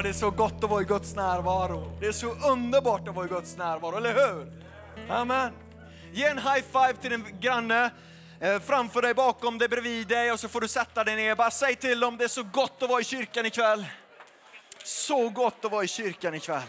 [0.00, 1.98] Ja, det är så gott att vara i Guds närvaro.
[2.00, 4.52] Det är så underbart att vara i Guds närvaro, eller hur?
[5.08, 5.52] Amen.
[6.12, 7.90] Ge en high five till din granne
[8.40, 11.34] eh, framför dig, bakom dig, bredvid dig och så får du sätta dig ner.
[11.34, 13.86] Bara säg till dem, det är så gott att vara i kyrkan ikväll.
[14.84, 16.62] Så gott att vara i kyrkan ikväll.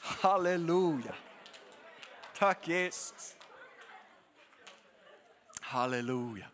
[0.00, 1.14] Halleluja.
[2.38, 3.36] Tack Jesus.
[5.60, 6.46] Halleluja.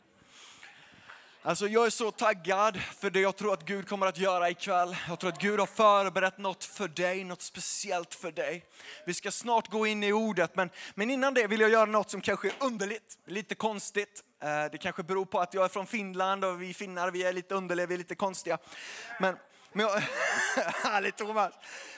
[1.47, 4.97] Alltså jag är så taggad för det jag tror att Gud kommer att göra ikväll.
[5.09, 8.65] Jag tror att Gud har förberett något för dig, något speciellt för dig.
[9.07, 12.11] Vi ska snart gå in i ordet, men, men innan det vill jag göra något
[12.11, 14.23] som kanske är underligt, lite konstigt.
[14.43, 17.33] Eh, det kanske beror på att jag är från Finland och vi finnar vi är
[17.33, 18.59] lite underliga, vi är lite konstiga.
[19.21, 19.37] Men,
[19.73, 20.01] men jag,
[20.91, 21.53] härligt Thomas.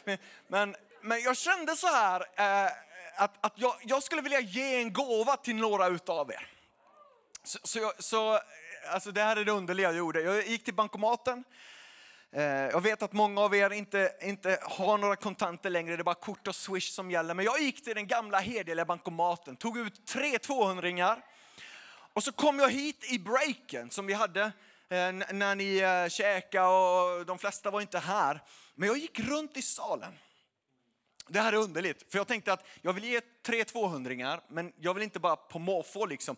[0.04, 0.18] Men,
[0.48, 2.72] men, men, jag kände så här eh,
[3.16, 6.46] att, att jag, jag skulle vilja ge en gåva till några utav er.
[7.44, 8.40] Så, så, jag, så
[8.88, 10.20] alltså det här är det underliga jag gjorde.
[10.20, 11.44] Jag gick till bankomaten.
[12.32, 16.04] Eh, jag vet att många av er inte, inte har några kontanter längre, det är
[16.04, 17.34] bara kort och swish som gäller.
[17.34, 21.16] Men jag gick till den gamla hederliga bankomaten, tog ut tre 200
[22.12, 26.68] och så kom jag hit i breaken som vi hade eh, när ni eh, käkade
[26.68, 28.42] och de flesta var inte här.
[28.74, 30.12] Men jag gick runt i salen.
[31.28, 34.94] Det här är underligt, för jag tänkte att jag vill ge tre 200 men jag
[34.94, 36.36] vill inte bara på måfå liksom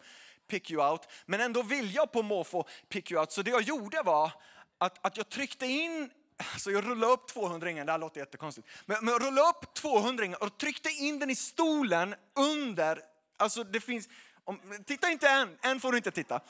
[0.51, 1.01] pick you out.
[1.27, 3.33] Men ändå vill jag på måfå pick you out.
[3.33, 4.33] Så det jag gjorde var
[4.79, 6.11] att, att jag tryckte in
[6.53, 8.69] Alltså jag rullade upp 200 det här låter jättekonstigt.
[8.87, 13.01] Men, men jag rullade upp 200 och tryckte in den i stolen under,
[13.37, 14.09] alltså det finns,
[14.45, 16.41] om, titta inte än, än får du inte titta.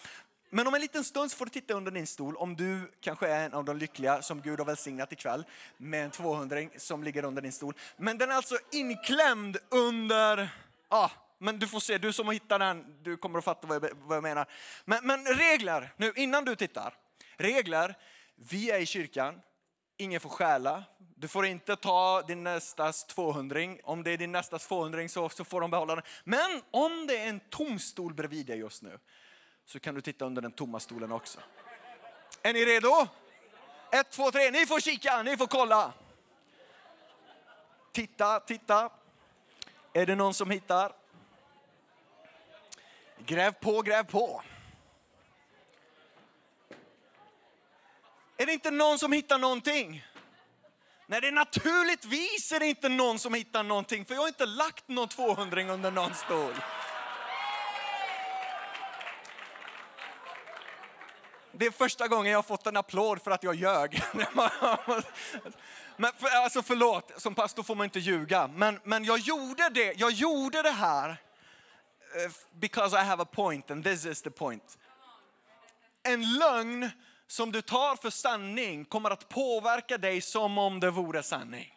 [0.51, 3.29] Men om en liten stund så får du titta under din stol om du kanske
[3.29, 5.45] är en av de lyckliga som Gud har välsignat ikväll
[5.77, 7.75] med en 200 som ligger under din stol.
[7.97, 10.51] Men den är alltså inklämd under,
[10.89, 11.11] ah,
[11.43, 13.91] men du får se, du som har hittat den, du kommer att fatta vad jag,
[13.95, 14.47] vad jag menar.
[14.85, 16.95] Men, men regler, nu innan du tittar.
[17.37, 17.95] Regler,
[18.35, 19.41] vi är i kyrkan,
[19.97, 20.85] ingen får stjäla.
[20.99, 25.45] Du får inte ta din nästas 200 Om det är din nästas 200 så, så
[25.45, 26.05] får de behålla den.
[26.25, 28.99] Men om det är en tom stol bredvid dig just nu
[29.65, 31.41] så kan du titta under den tomma stolen också.
[32.43, 33.07] Är ni redo?
[33.93, 34.51] Ett, två, tre.
[34.51, 35.93] Ni får kika, ni får kolla.
[37.93, 38.91] Titta, titta.
[39.93, 41.00] Är det någon som hittar?
[43.27, 44.43] Gräv på, gräv på.
[48.37, 50.05] Är det inte någon som hittar någonting?
[51.07, 54.47] Nej, det är naturligtvis är det inte någon som hittar någonting, för jag har inte
[54.47, 56.55] lagt någon 200 under någon stol.
[61.53, 64.03] Det är första gången jag har fått en applåd för att jag ljög.
[65.97, 68.51] Men för, alltså förlåt, som pastor får man inte ljuga.
[68.55, 71.17] Men, men jag gjorde det, jag gjorde det här
[72.15, 74.79] Eh, because I have a point and this is the point.
[76.03, 76.91] En lögn
[77.27, 81.75] som du tar för sanning kommer att påverka dig som om det vore sanning.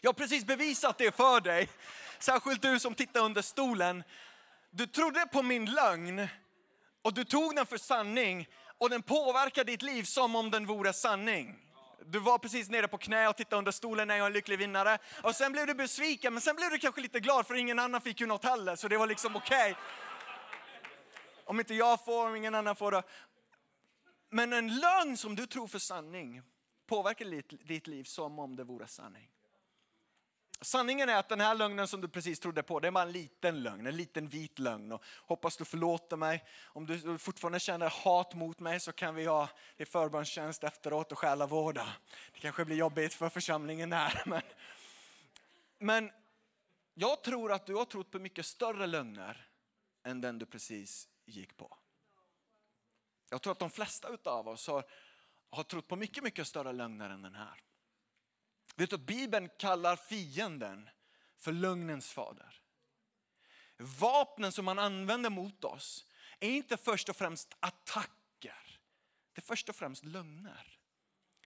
[0.00, 1.68] Jag har precis bevisat det för dig.
[2.18, 4.02] Särskilt du som tittar under stolen.
[4.70, 6.28] Du trodde på min lögn
[7.02, 8.48] och du tog den för sanning
[8.78, 11.67] och den påverkar ditt liv som om den vore sanning.
[12.10, 14.58] Du var precis nere på knä och tittade under stolen när jag är en lycklig
[14.58, 14.98] vinnare.
[15.22, 18.00] Och sen blev du besviken, men sen blev du kanske lite glad för ingen annan
[18.00, 19.70] fick ju något heller, så det var liksom okej.
[19.70, 19.82] Okay.
[21.44, 23.02] Om inte jag får, om ingen annan får det.
[24.30, 26.42] Men en lögn som du tror för sanning
[26.86, 29.30] påverkar ditt liv som om det vore sanning.
[30.60, 33.12] Sanningen är att den här lögnen som du precis trodde på, det är bara en
[33.12, 34.92] liten lögn, en liten vit lögn.
[34.92, 36.44] Och hoppas du förlåter mig.
[36.64, 41.18] Om du fortfarande känner hat mot mig så kan vi ha det förbönstjänst efteråt och
[41.18, 41.88] själavårda.
[42.32, 44.22] Det kanske blir jobbigt för församlingen här.
[44.26, 44.42] Men,
[45.78, 46.10] men
[46.94, 49.46] jag tror att du har trott på mycket större lögner
[50.04, 51.76] än den du precis gick på.
[53.30, 54.84] Jag tror att de flesta av oss har,
[55.50, 57.62] har trott på mycket, mycket större lögner än den här.
[58.78, 60.88] Vet du Bibeln kallar fienden
[61.36, 62.60] för lögnens fader.
[63.76, 66.06] Vapnen som man använder mot oss
[66.40, 68.80] är inte först och främst attacker.
[69.32, 70.78] Det är först och främst lögner.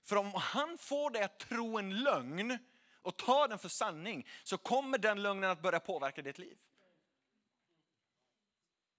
[0.03, 2.59] För om han får dig att tro en lögn
[3.03, 6.59] och ta den för sanning så kommer den lögnen att börja påverka ditt liv.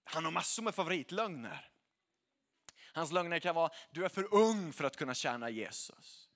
[0.04, 1.69] Han har massor med favoritlögner.
[2.94, 6.30] Hans lögner kan vara, du är för ung för att kunna tjäna Jesus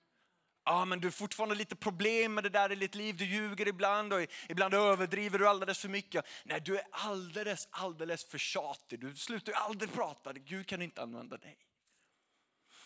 [0.68, 3.18] ah, men du har fortfarande lite problem med det där i ditt liv.
[3.18, 6.26] Du ljuger ibland och ibland överdriver du alldeles för mycket.
[6.44, 9.00] Nej, du är alldeles, alldeles för tjatig.
[9.00, 10.34] Du slutar ju aldrig prata.
[10.34, 11.58] Gud kan inte använda dig.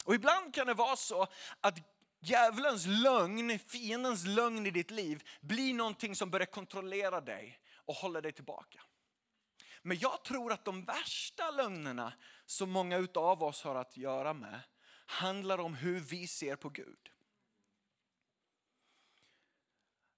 [0.04, 1.28] Och ibland kan det vara så
[1.62, 1.78] att
[2.19, 8.22] djävulens lögn, fiendens lögn i ditt liv blir någonting som börjar kontrollera dig och hålla
[8.22, 8.81] dig tillbaka.
[9.81, 12.13] Men jag tror att de värsta lögnerna
[12.45, 14.60] som många av oss har att göra med
[15.06, 17.12] handlar om hur vi ser på Gud.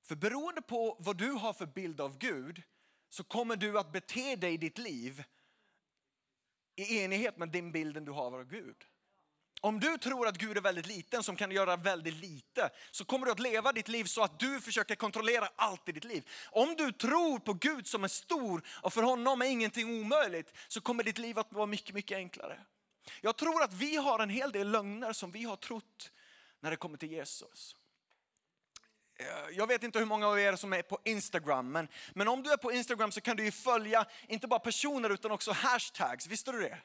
[0.03, 2.63] För beroende på vad du har för bild av Gud
[3.09, 5.23] så kommer du att bete dig i ditt liv
[6.75, 8.75] i enighet med den bilden du har av Gud.
[9.61, 13.25] Om du tror att Gud är väldigt liten som kan göra väldigt lite så kommer
[13.25, 16.29] du att leva ditt liv så att du försöker kontrollera allt i ditt liv.
[16.51, 20.81] Om du tror på Gud som är stor och för honom är ingenting omöjligt så
[20.81, 22.59] kommer ditt liv att vara mycket, mycket enklare.
[23.21, 26.11] Jag tror att vi har en hel del lögner som vi har trott
[26.59, 27.75] när det kommer till Jesus.
[29.23, 32.43] Eh, jag vet inte hur många av er som är på Instagram, men, men om
[32.43, 36.27] du är på Instagram så kan du ju följa inte bara personer utan också hashtags.
[36.27, 36.77] Visste du det?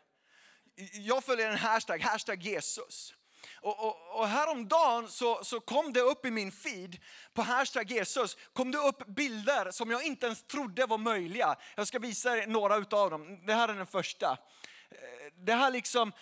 [0.93, 3.15] Jag följer en hashtag, hashtag Jesus.
[3.61, 6.99] Och, och, och häromdagen så, så kom det upp i min feed
[7.35, 11.57] på hashtag Jesus, kom det upp bilder som jag inte ens trodde var möjliga.
[11.77, 13.47] Jag ska visa er några utav dem.
[13.47, 14.39] Det här är den första.
[14.91, 16.13] Eh, det här liksom,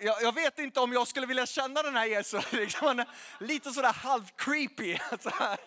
[0.00, 2.44] jag, jag, vet inte om jag skulle vilja känna den här Jesus.
[2.52, 3.04] Liksom,
[3.40, 4.96] lite sådär halv creepy.
[4.98, 5.58] Så alltså, här,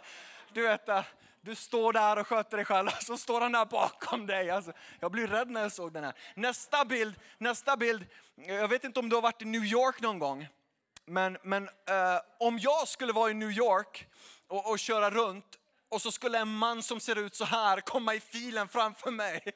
[0.53, 1.03] du vet, eh,
[1.41, 4.49] du står där och sköter dig själv och så står han där bakom dig.
[4.49, 6.13] Alltså, jag blev rädd när jag såg den här.
[6.35, 8.05] Nästa bild, nästa bild.
[8.35, 10.47] Jag vet inte om du har varit i New York någon gång.
[11.05, 14.07] Men, men eh, om jag skulle vara i New York
[14.47, 15.45] och, och köra runt
[15.89, 19.53] och så skulle en man som ser ut så här komma i filen framför mig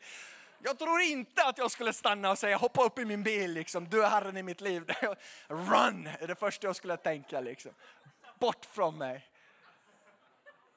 [0.63, 3.89] jag tror inte att jag skulle stanna och säga hoppa upp i min bil, liksom.
[3.89, 4.83] du är herren i mitt liv.
[5.48, 7.39] Run är det första jag skulle tänka.
[7.39, 7.71] Liksom.
[8.39, 9.30] Bort från mig.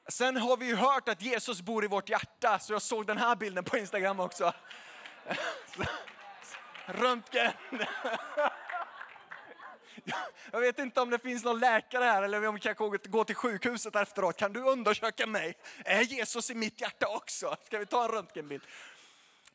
[0.07, 3.17] Sen har vi ju hört att Jesus bor i vårt hjärta, så jag såg den
[3.17, 4.53] här bilden på Instagram också.
[6.85, 7.51] Röntgen.
[10.51, 13.35] Jag vet inte om det finns någon läkare här eller om vi kan gå till
[13.35, 14.37] sjukhuset efteråt.
[14.37, 15.57] Kan du undersöka mig?
[15.85, 17.55] Är Jesus i mitt hjärta också?
[17.65, 18.63] Ska vi ta en röntgenbild?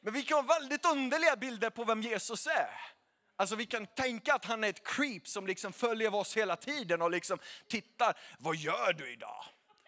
[0.05, 2.81] Men vi kan ha väldigt underliga bilder på vem Jesus är.
[3.37, 7.03] Alltså vi kan tänka att han är ett creep som liksom följer oss hela tiden
[7.03, 7.39] och liksom
[7.69, 9.45] tittar, vad gör du idag?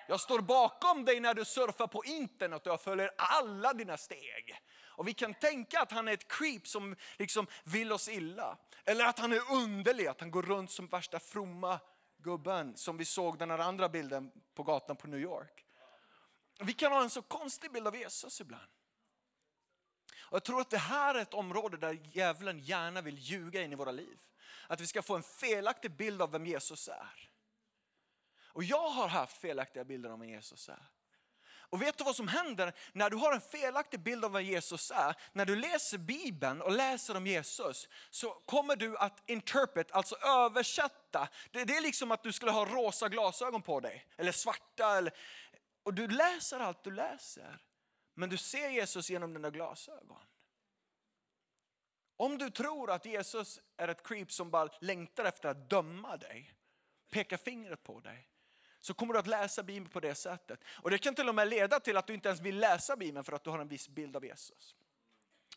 [0.08, 4.58] Jag står bakom dig när du surfar på internet och jag följer alla dina steg.
[4.96, 8.58] Och vi kan tänka att han är ett creep som liksom vill oss illa.
[8.84, 11.80] Eller att han är underlig, att han går runt som värsta fromma
[12.18, 15.64] gubben som vi såg den här andra bilden på gatan på New York.
[16.60, 18.70] Vi kan ha en så konstig bild av Jesus ibland.
[20.24, 23.72] Och jag tror att det här är ett område där djävulen gärna vill ljuga in
[23.72, 24.20] i våra liv.
[24.66, 27.28] Att vi ska få en felaktig bild av vem Jesus är.
[28.54, 30.88] Och jag har haft felaktiga bilder av vem Jesus är.
[31.74, 34.90] Och vet du vad som händer när du har en felaktig bild av vad Jesus
[34.90, 35.14] är?
[35.32, 41.28] När du läser Bibeln och läser om Jesus så kommer du att interpret, alltså översätta.
[41.50, 44.96] Det, det är liksom att du skulle ha rosa glasögon på dig, eller svarta.
[44.96, 45.12] Eller,
[45.82, 47.58] och du läser allt du läser.
[48.14, 50.22] Men du ser Jesus genom dina glasögon.
[52.16, 56.54] Om du tror att Jesus är ett creep som bara längtar efter att döma dig,
[57.10, 58.28] peka fingret på dig,
[58.80, 60.60] så kommer du att läsa Bibeln på det sättet.
[60.66, 63.24] Och det kan till och med leda till att du inte ens vill läsa Bibeln
[63.24, 64.76] för att du har en viss bild av Jesus.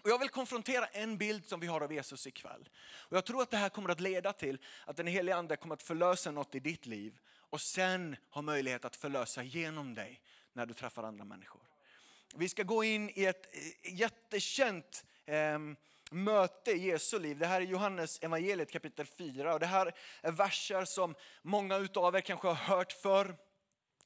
[0.02, 2.70] Och jag vill konfrontera en bild som vi har av Jesus ikväll.
[2.80, 5.76] Och jag tror att det här kommer att leda till att den helige Ande kommer
[5.76, 7.20] att förlösa något i ditt liv
[7.50, 10.22] och sen ha möjlighet att förlösa genom dig
[10.54, 11.67] när du träffar andra människor.
[12.36, 15.60] Vi ska gå in i ett eh, jättekänt eh,
[16.12, 17.38] möte i Jesu liv.
[17.38, 22.16] Det här är Johannes evangeliet kapitel 4 och det här är verser som många av
[22.16, 23.36] er kanske har hört förr.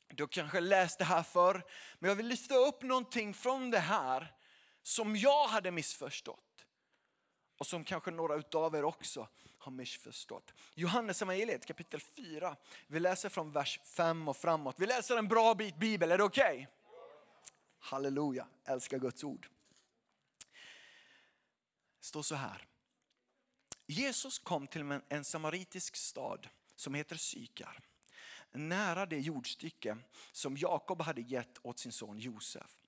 [0.07, 1.63] Du har kanske läst det här förr.
[1.99, 4.33] Men jag vill lyfta upp någonting från det här
[4.83, 6.65] som jag hade missförstått.
[7.57, 10.53] Och som kanske några av er också har missförstått.
[10.75, 12.55] Johannes evangeliet kapitel 4.
[12.87, 14.75] Vi läser från vers 5 och framåt.
[14.79, 16.53] Vi läser en bra bit bibel, är det okej?
[16.53, 16.67] Okay?
[17.83, 19.47] Halleluja, älskar Guds ord.
[21.99, 22.67] Det står så här.
[23.87, 27.79] Jesus kom till en samaritisk stad som heter Sykar.
[28.51, 29.97] Nära det jordstycke
[30.31, 32.79] som Jakob hade gett åt sin son Josef.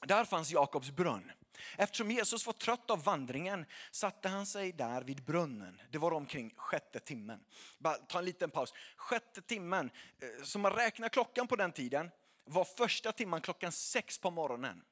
[0.00, 1.32] Där fanns Jakobs brunn.
[1.76, 5.80] Eftersom Jesus var trött av vandringen satte han sig där vid brunnen.
[5.90, 7.44] Det var omkring sjätte timmen.
[7.78, 8.74] Bara ta en liten paus.
[8.96, 12.10] Sjätte timmen, eh, som man räknar klockan på den tiden,
[12.44, 14.84] var första timman klockan sex på morgonen.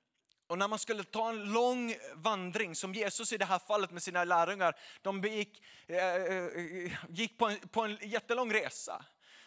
[0.46, 4.02] Och när man skulle ta en lång vandring, som Jesus i det här fallet med
[4.02, 9.04] sina lärjungar, de gick, eh, eh, gick på, en, på en jättelång resa.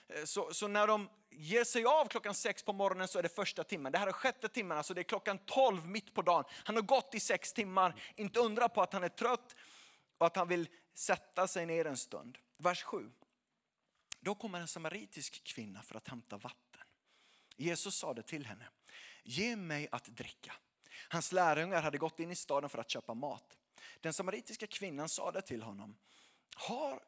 [0.07, 3.36] Eh, så, så, när de ger sig av klockan sex på morgonen så är det
[3.36, 3.91] första timmen.
[3.91, 6.45] Det här är sjätte timmen, alltså det är klockan tolv mitt på dagen.
[6.63, 9.55] Han har gått i sex timmar, inte undra på att han är trött
[10.17, 12.38] och att han vill sätta sig ner en stund.
[12.57, 13.12] Vers 7.
[14.19, 16.73] Då kommer en samaritisk kvinna för att hämta vatten.
[17.57, 18.67] Jesus sade till henne,
[19.24, 20.53] ge mig att dricka.
[21.10, 23.57] Hans lärjungar hade gått in i staden för att köpa mat.
[24.00, 25.95] Den samaritiska kvinnan sade till honom,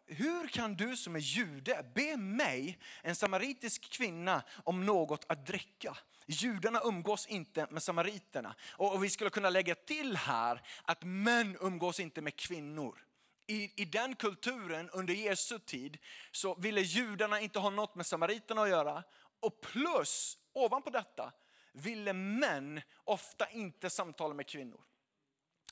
[0.06, 5.98] hur kan du som är jude be mig, en samaritisk kvinna, om något att dricka?
[6.28, 8.56] Judarna umgås inte med samariterna.
[8.72, 13.06] Och, och vi skulle kunna lägga till här att män umgås inte med kvinnor.
[13.48, 15.98] I, I den kulturen under Jesu tid
[16.32, 19.04] så ville judarna inte ha något med samariterna att göra.
[19.46, 21.32] Och plus, ovanpå detta,
[21.72, 24.82] ville män ofta inte samtala med kvinnor.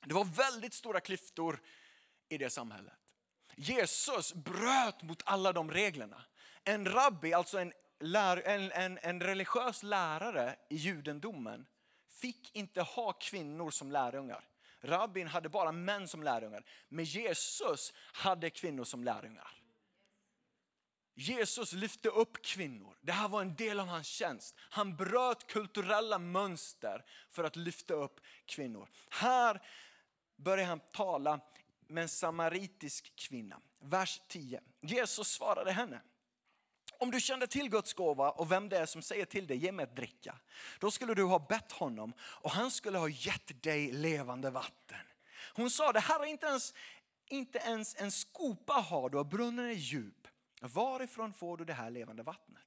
[0.03, 1.61] Det var väldigt stora klyftor
[2.29, 2.93] i det samhället.
[3.55, 6.25] Jesus bröt mot alla de reglerna.
[6.63, 11.65] En rabbi, alltså en, lär, en, en, en religiös lärare i judendomen,
[12.09, 14.49] fick inte ha kvinnor som lärjungar.
[14.81, 19.62] Rabbin hade bara män som lärjungar, men Jesus hade kvinnor som lärjungar.
[21.15, 22.97] Jesus lyfte upp kvinnor.
[23.01, 24.55] Det här var en del av hans tjänst.
[24.59, 28.89] Han bröt kulturella mönster för att lyfta upp kvinnor.
[29.09, 29.61] Här
[30.35, 31.39] börjar han tala
[31.87, 33.61] med en samaritisk kvinna.
[33.79, 34.61] Vers 10.
[34.81, 36.01] Jesus svarade henne.
[36.99, 39.71] Om du kände till Guds gåva och vem det är som säger till dig, ge
[39.71, 40.35] mig att dricka.
[40.79, 44.99] Då skulle du ha bett honom och han skulle ha gett dig levande vatten.
[45.53, 46.73] Hon sa det, Herre inte ens,
[47.29, 50.22] inte ens en skopa har du och brunnen är djup.
[50.67, 52.63] Varifrån får du det här levande vattnet?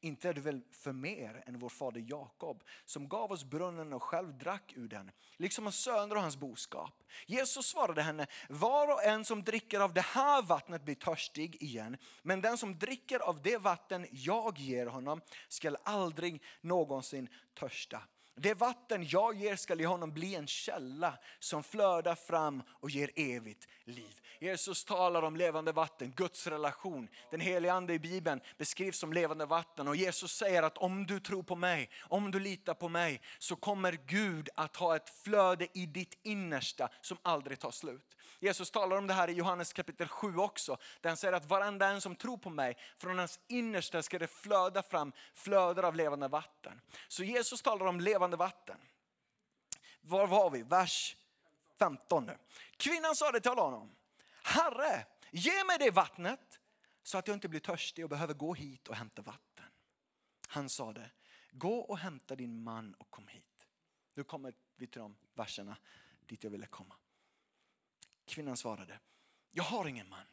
[0.00, 4.02] Inte är du väl för mer än vår fader Jakob som gav oss brunnen och
[4.02, 7.02] själv drack ur den, liksom hans söner och hans boskap.
[7.26, 11.96] Jesus svarade henne, var och en som dricker av det här vattnet blir törstig igen,
[12.22, 18.02] men den som dricker av det vatten jag ger honom skall aldrig någonsin törsta.
[18.42, 23.10] Det vatten jag ger skall i honom bli en källa som flödar fram och ger
[23.16, 24.20] evigt liv.
[24.38, 27.08] Jesus talar om levande vatten, Guds relation.
[27.30, 31.20] Den heliga ande i Bibeln beskrivs som levande vatten och Jesus säger att om du
[31.20, 35.66] tror på mig, om du litar på mig så kommer Gud att ha ett flöde
[35.74, 38.16] i ditt innersta som aldrig tar slut.
[38.42, 40.76] Jesus talar om det här i Johannes kapitel 7 också.
[41.00, 44.26] Där han säger att varenda en som tror på mig, från hans innersta ska det
[44.26, 46.80] flöda fram flödar av levande vatten.
[47.08, 48.80] Så Jesus talar om levande vatten.
[50.00, 50.62] Var var vi?
[50.62, 51.16] Vers
[51.78, 52.38] 15 nu.
[52.76, 53.96] Kvinnan sa det till honom.
[54.42, 56.60] Herre, ge mig det vattnet
[57.02, 59.64] så att jag inte blir törstig och behöver gå hit och hämta vatten.
[60.48, 61.10] Han sa det,
[61.50, 63.66] gå och hämta din man och kom hit.
[64.14, 65.76] Nu kommer vi till de verserna
[66.26, 66.94] dit jag ville komma.
[68.26, 69.00] Kvinnan svarade,
[69.50, 70.26] jag har ingen man.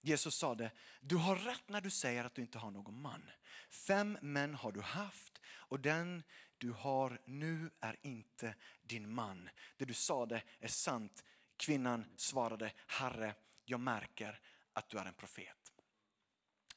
[0.00, 3.30] Jesus sade, du har rätt när du säger att du inte har någon man.
[3.70, 6.22] Fem män har du haft och den
[6.58, 9.48] du har nu är inte din man.
[9.76, 11.24] Det du sade är sant.
[11.56, 13.34] Kvinnan svarade, Herre,
[13.64, 14.40] jag märker
[14.72, 15.72] att du är en profet.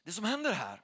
[0.03, 0.81] Det som händer här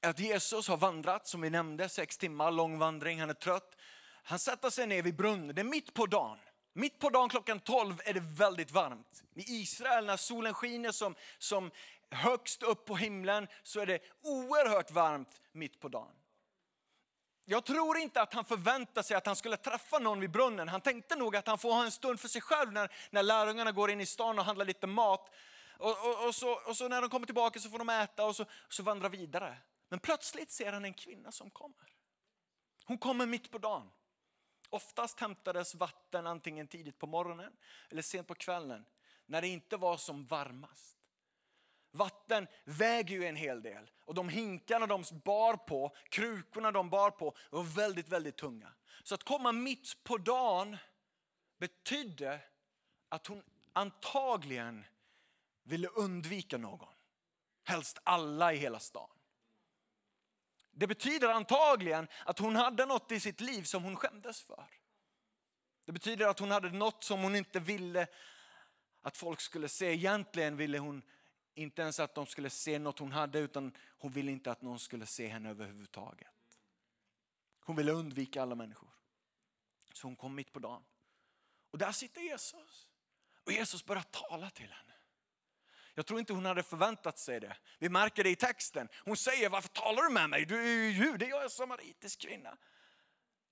[0.00, 3.76] är att Jesus har vandrat, som vi nämnde, sex timmar lång vandring, han är trött.
[4.22, 6.38] Han sätter sig ner vid brunnen, det är mitt på dagen.
[6.72, 9.22] Mitt på dagen klockan 12 är det väldigt varmt.
[9.34, 11.70] I Israel när solen skiner som, som
[12.10, 16.14] högst upp på himlen så är det oerhört varmt mitt på dagen.
[17.44, 20.68] Jag tror inte att han förväntade sig att han skulle träffa någon vid brunnen.
[20.68, 23.72] Han tänkte nog att han får ha en stund för sig själv när, när lärjungarna
[23.72, 25.30] går in i stan och handlar lite mat.
[25.78, 28.36] Och, och, och, så, och så när de kommer tillbaka så får de äta och
[28.36, 29.56] så, så vandrar vidare.
[29.88, 31.94] Men plötsligt ser han en kvinna som kommer.
[32.84, 33.90] Hon kommer mitt på dagen.
[34.70, 37.52] Oftast hämtades vatten antingen tidigt på morgonen
[37.90, 38.84] eller sent på kvällen
[39.26, 41.03] när det inte var som varmast.
[41.94, 47.10] Vatten väger ju en hel del och de hinkarna de bar på, krukorna de bar
[47.10, 48.72] på var väldigt, väldigt tunga.
[49.02, 50.76] Så att komma mitt på dagen
[51.58, 52.40] betydde
[53.08, 54.84] att hon antagligen
[55.62, 56.94] ville undvika någon.
[57.64, 59.10] Helst alla i hela stan.
[60.70, 64.66] Det betyder antagligen att hon hade något i sitt liv som hon skämdes för.
[65.84, 68.06] Det betyder att hon hade något som hon inte ville
[69.02, 69.86] att folk skulle se.
[69.86, 71.02] Egentligen ville hon
[71.54, 74.78] inte ens att de skulle se något hon hade utan hon ville inte att någon
[74.78, 76.58] skulle se henne överhuvudtaget.
[77.60, 78.90] Hon ville undvika alla människor.
[79.92, 80.84] Så hon kom mitt på dagen.
[81.70, 82.88] Och där sitter Jesus.
[83.44, 84.94] Och Jesus börjar tala till henne.
[85.94, 87.56] Jag tror inte hon hade förväntat sig det.
[87.78, 88.88] Vi märker det i texten.
[89.04, 90.44] Hon säger, varför talar du med mig?
[90.44, 92.58] Du är ju jude, jag är samaritisk kvinna.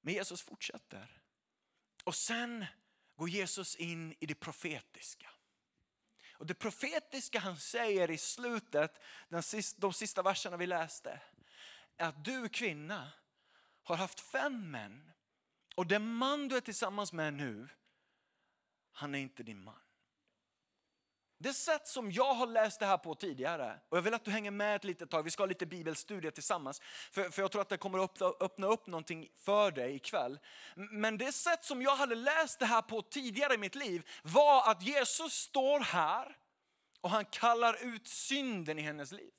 [0.00, 1.23] Men Jesus fortsätter.
[2.04, 2.66] Och sen
[3.16, 5.32] går Jesus in i det profetiska.
[6.42, 11.20] Och det profetiska han säger i slutet, den sista, de sista verserna vi läste,
[11.96, 13.12] är att du kvinna
[13.82, 15.12] har haft fem män
[15.75, 17.68] och den man du är tillsammans med nu,
[18.92, 19.82] han är inte din man.
[21.42, 24.30] Det sätt som jag har läst det här på tidigare, och jag vill att du
[24.30, 26.80] hänger med ett litet tag, vi ska ha lite bibelstudier tillsammans,
[27.11, 30.38] för, för jag tror att det kommer att öppna, öppna upp någonting för dig ikväll.
[30.75, 34.70] Men det sätt som jag hade läst det här på tidigare i mitt liv var
[34.70, 36.37] att Jesus står här
[37.00, 39.32] och han kallar ut synden i hennes liv.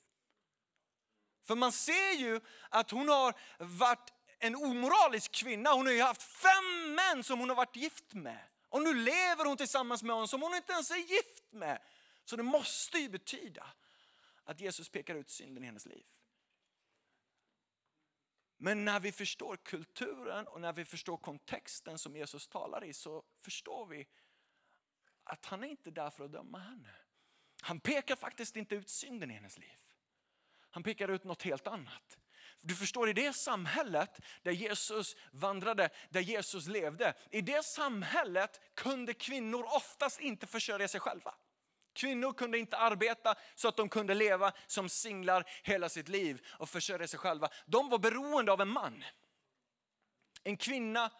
[1.46, 5.72] För man ser ju att hon har varit en omoralisk kvinna.
[5.72, 8.40] Hon har ju haft fem män som hon har varit gift med.
[8.68, 11.78] Och nu lever hon tillsammans med honom som hon inte ens är gift med.
[12.24, 13.66] Så det måste ju betyda
[14.44, 16.06] att Jesus pekar ut synden i hennes liv.
[18.56, 23.24] Men när vi förstår kulturen och när vi förstår kontexten som Jesus talar i så
[23.40, 24.08] förstår vi
[25.24, 26.94] att han är inte där för att döma henne.
[27.60, 29.78] Han pekar faktiskt inte ut synden i hennes liv.
[30.70, 32.18] Han pekar ut något helt annat.
[32.60, 39.14] Du förstår, i det samhället där Jesus vandrade, där Jesus levde, i det samhället kunde
[39.14, 41.34] kvinnor oftast inte försörja sig själva.
[41.94, 46.68] Kvinnor kunde inte arbeta så att de kunde leva som singlar hela sitt liv och
[46.68, 47.48] försörja sig själva.
[47.66, 49.04] De var beroende av en man.
[50.44, 51.10] En kvinna,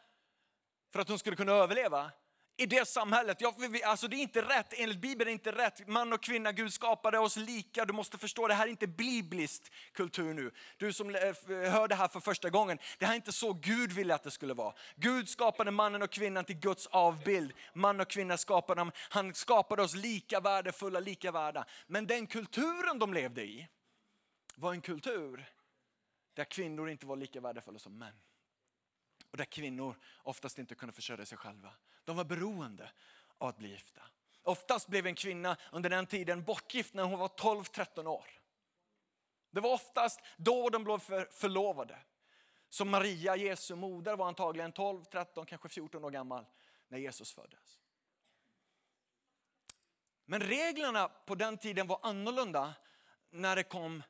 [0.93, 2.11] för att hon skulle kunna överleva,
[2.57, 3.41] i det samhället.
[3.41, 5.89] Ja, alltså det är inte rätt, enligt Bibeln är det inte rätt.
[5.89, 7.85] Man och kvinna, Gud skapade oss lika.
[7.85, 10.51] Du måste förstå, det här är inte bibliskt kultur nu.
[10.77, 13.53] Du som eh, eh, hör det här för första gången, det här är inte så
[13.53, 14.75] Gud ville att det skulle vara.
[14.97, 17.53] Gud skapade mannen och kvinnan till Guds avbild.
[17.75, 21.65] Man och kvinna skapade dem, han skapade oss lika värdefulla, lika värda.
[21.87, 23.69] Men den kulturen de levde i
[24.57, 25.47] var en kultur
[26.35, 28.15] där kvinnor inte var lika värdefulla som män
[29.35, 31.71] och där kvinnor oftast inte kunde försörja sig själva.
[32.05, 32.91] De var beroende
[33.39, 34.03] av att bli gifta.
[34.43, 38.27] Oftast blev en kvinna under den tiden bortgift när hon var 12-13 år.
[39.51, 40.99] Det var oftast då de blev
[41.31, 41.99] förlovade.
[42.69, 46.47] Så Maria, Jesu moder, var antagligen 12, 13, kanske 14 år gammal
[46.89, 47.81] när Jesus föddes.
[50.25, 52.75] Men reglerna på den tiden var annorlunda
[53.31, 54.03] när det kom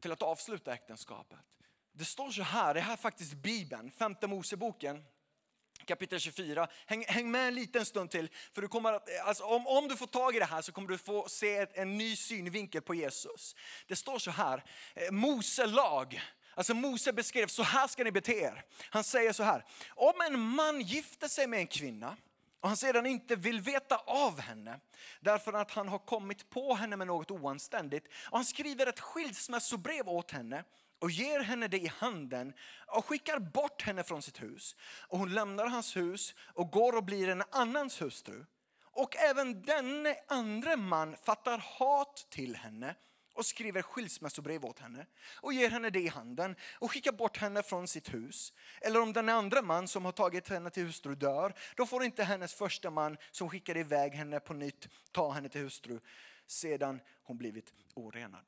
[0.00, 1.57] till att avsluta äktenskapet.
[1.98, 5.04] Det står så här, det här är faktiskt Bibeln, femte Moseboken
[5.84, 6.68] kapitel 24.
[6.86, 8.30] Häng, häng, med en liten stund till.
[8.52, 10.98] För du kommer alltså om, om du får tag i det här så kommer du
[10.98, 13.56] få se ett, en ny synvinkel på Jesus.
[13.86, 16.22] Det står så här, eh, Mose lag.
[16.54, 18.64] Alltså Mose beskrev, så här ska ni bete er.
[18.90, 22.16] Han säger så här, om en man gifter sig med en kvinna
[22.60, 24.80] och han sedan inte vill veta av henne
[25.20, 30.08] därför att han har kommit på henne med något oanständigt och han skriver ett skilsmässobrev
[30.08, 30.64] åt henne
[30.98, 32.52] och ger henne det i handen
[32.86, 34.76] och skickar bort henne från sitt hus.
[35.08, 38.44] Och hon lämnar hans hus och går och blir en annans hustru.
[38.82, 42.94] Och även denne andra man fattar hat till henne
[43.34, 47.62] och skriver skilsmässobrev åt henne och ger henne det i handen och skickar bort henne
[47.62, 48.52] från sitt hus.
[48.80, 52.24] Eller om den andra man som har tagit henne till hustru dör, då får inte
[52.24, 56.00] hennes första man som skickade iväg henne på nytt ta henne till hustru
[56.46, 58.44] sedan hon blivit orenad.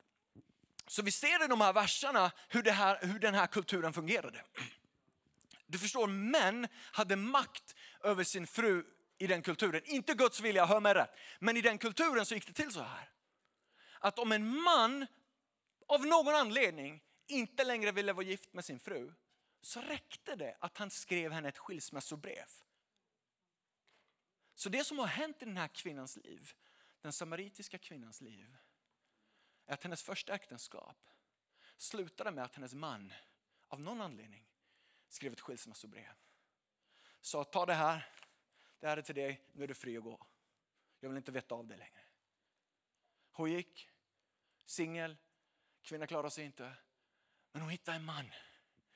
[0.91, 4.43] Så vi ser i de här verserna hur, det här, hur den här kulturen fungerade.
[5.67, 8.85] Du förstår, män hade makt över sin fru
[9.17, 9.81] i den kulturen.
[9.85, 11.09] Inte Guds vilja, hör mig rätt.
[11.39, 13.09] Men i den kulturen så gick det till så här.
[13.99, 15.07] Att om en man
[15.87, 19.13] av någon anledning inte längre ville vara gift med sin fru
[19.61, 22.47] så räckte det att han skrev henne ett skilsmässobrev.
[24.55, 26.51] Så det som har hänt i den här kvinnans liv,
[27.01, 28.57] den samaritiska kvinnans liv,
[29.73, 30.97] att hennes första äktenskap
[31.77, 33.13] slutade med att hennes man
[33.67, 34.47] av någon anledning
[35.07, 36.13] skrev ett skilsmässobrev.
[37.21, 38.09] Sa ta det här,
[38.79, 40.27] det här är till dig, nu är du fri att gå.
[40.99, 42.01] Jag vill inte veta av dig längre.
[43.31, 43.89] Hon gick,
[44.65, 45.17] singel,
[45.81, 46.73] kvinna klarade sig inte.
[47.51, 48.31] Men hon hittade en man,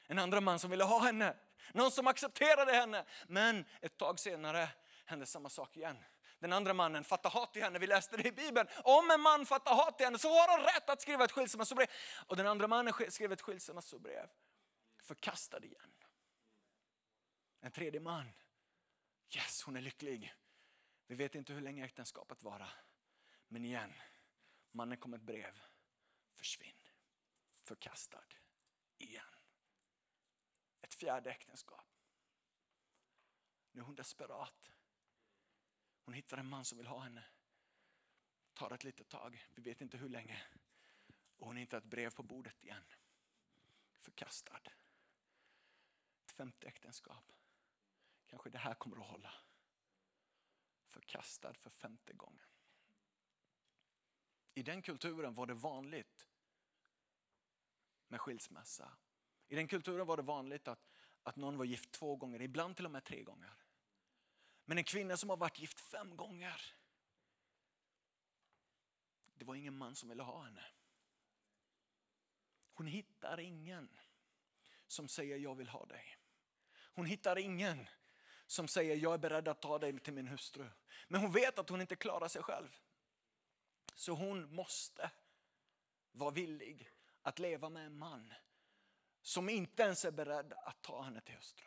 [0.07, 1.37] en andra man som ville ha henne.
[1.73, 3.05] Någon som accepterade henne.
[3.27, 4.69] Men ett tag senare
[5.05, 6.03] hände samma sak igen.
[6.45, 7.79] Den andra mannen fattar hat till henne.
[7.79, 8.67] Vi läste det i Bibeln.
[8.83, 11.87] Om en man fattar hat till henne så har han rätt att skriva ett skilsmässobrev.
[12.27, 14.29] Och den andra mannen skrev ett skilsmässobrev.
[14.99, 15.93] Förkastad igen.
[17.61, 18.31] En tredje man.
[19.35, 20.33] Yes, hon är lycklig.
[21.07, 22.73] Vi vet inte hur länge äktenskapet varar.
[23.47, 23.93] Men igen,
[24.71, 25.61] mannen kom ett brev.
[26.33, 26.89] Försvinn.
[27.63, 28.25] Förkastad.
[28.97, 29.35] Igen.
[30.81, 31.87] Ett fjärde äktenskap.
[33.71, 34.74] Nu är hon desperat.
[36.05, 37.23] Hon hittar en man som vill ha henne.
[38.53, 40.41] Tar ett litet tag, vi vet inte hur länge.
[41.37, 42.83] Och hon hittar ett brev på bordet igen.
[43.99, 44.61] Förkastad.
[46.25, 47.31] Ett femte äktenskap.
[48.25, 49.33] Kanske det här kommer att hålla.
[50.85, 52.47] Förkastad för femte gången.
[54.53, 56.27] I den kulturen var det vanligt
[58.07, 58.91] med skilsmässa.
[59.47, 60.87] I den kulturen var det vanligt att,
[61.23, 63.64] att någon var gift två gånger, ibland till och med tre gånger.
[64.65, 66.61] Men en kvinna som har varit gift fem gånger.
[69.35, 70.65] Det var ingen man som ville ha henne.
[72.73, 73.97] Hon hittar ingen
[74.87, 76.17] som säger jag vill ha dig.
[76.93, 77.87] Hon hittar ingen
[78.45, 80.69] som säger jag är beredd att ta dig till min hustru.
[81.07, 82.77] Men hon vet att hon inte klarar sig själv.
[83.95, 85.11] Så hon måste
[86.11, 88.33] vara villig att leva med en man
[89.21, 91.65] som inte ens är beredd att ta henne till hustru.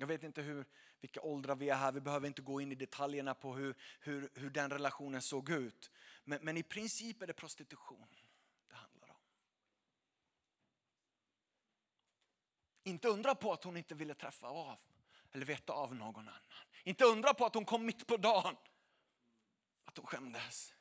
[0.00, 0.64] Jag vet inte hur,
[1.00, 4.30] vilka åldrar vi är här, vi behöver inte gå in i detaljerna på hur, hur,
[4.34, 5.90] hur den relationen såg ut.
[6.24, 8.08] Men, men i princip är det prostitution
[8.68, 9.20] det handlar om.
[12.82, 14.78] Inte undra på att hon inte ville träffa av
[15.32, 16.40] eller veta av någon annan.
[16.82, 18.56] Inte undra på att hon kom mitt på dagen.
[19.84, 20.74] Att hon skämdes.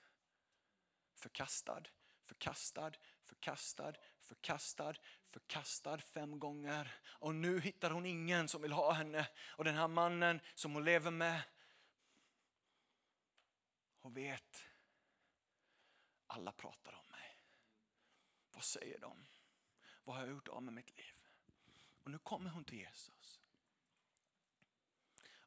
[1.15, 1.83] Förkastad,
[2.27, 4.93] förkastad, förkastad, förkastad,
[5.29, 6.95] förkastad fem gånger.
[7.05, 9.27] Och nu hittar hon ingen som vill ha henne.
[9.49, 11.41] Och den här mannen som hon lever med.
[13.99, 14.65] Hon vet,
[16.27, 17.39] alla pratar om mig.
[18.51, 19.25] Vad säger de?
[20.03, 21.15] Vad har jag gjort av med mitt liv?
[22.03, 23.39] Och nu kommer hon till Jesus.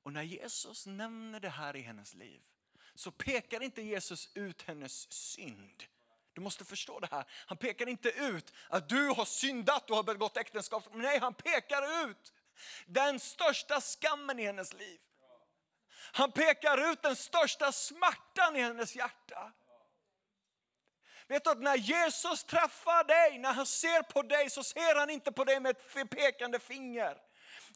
[0.02, 2.46] Och när Jesus nämner det här i hennes liv
[2.94, 5.84] så pekar inte Jesus ut hennes synd.
[6.40, 7.24] Du måste förstå det här.
[7.46, 10.84] Han pekar inte ut att du har syndat och har begått äktenskap.
[10.92, 12.32] Nej, han pekar ut
[12.86, 15.00] den största skammen i hennes liv.
[16.12, 19.52] Han pekar ut den största smärtan i hennes hjärta.
[21.26, 25.10] Vet du att när Jesus träffar dig, när han ser på dig så ser han
[25.10, 27.16] inte på dig med ett pekande finger.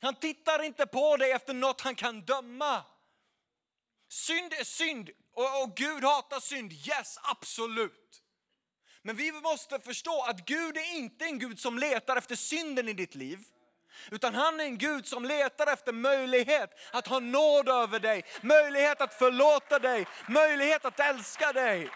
[0.03, 2.85] Han tittar inte på dig efter något han kan döma.
[4.09, 8.24] Synd är synd och, och Gud hatar synd, yes absolut.
[9.07, 12.93] Men vi måste förstå att Gud är inte en Gud som letar efter synden i
[12.93, 13.45] ditt liv.
[14.11, 19.01] Utan han är en Gud som letar efter möjlighet att ha nåd över dig, möjlighet
[19.01, 21.91] att förlåta dig, möjlighet att älska dig.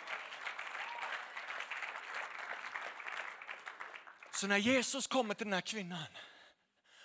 [4.33, 6.07] Så när Jesus kommer till den här kvinnan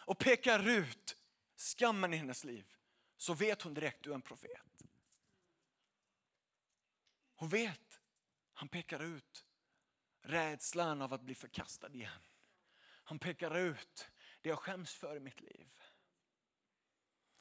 [0.06, 1.18] och pekar ut
[1.58, 2.66] skammen i hennes liv
[3.18, 4.84] så vet hon direkt att du är en profet.
[7.36, 8.00] Hon vet,
[8.54, 9.46] han pekar ut
[10.24, 12.22] rädslan av att bli förkastad igen.
[13.04, 14.10] Han pekar ut
[14.42, 15.68] det jag skäms för i mitt liv.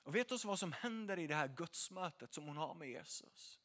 [0.04, 3.58] Och vet du vad som händer i det här gudsmötet som hon har med Jesus?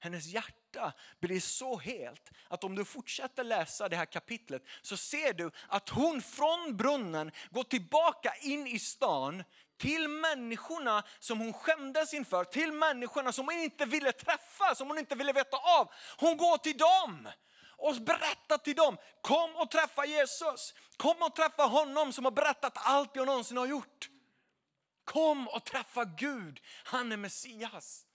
[0.00, 5.32] Hennes hjärta blir så helt att om du fortsätter läsa det här kapitlet så ser
[5.32, 9.44] du att hon från brunnen går tillbaka in i stan
[9.76, 14.98] till människorna som hon skämdes inför, till människorna som hon inte ville träffa, som hon
[14.98, 15.92] inte ville veta av.
[16.18, 17.28] Hon går till dem
[17.76, 20.74] och berätta till dem, kom och träffa Jesus.
[20.96, 24.10] Kom och träffa honom som har berättat allt jag någonsin har gjort.
[25.04, 28.06] Kom och träffa Gud, han är Messias.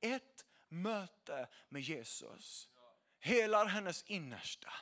[0.00, 2.68] Ett möte med Jesus
[3.20, 4.72] helar hennes innersta.